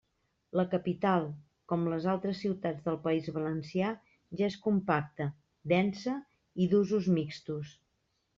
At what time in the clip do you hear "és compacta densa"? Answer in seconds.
4.49-6.17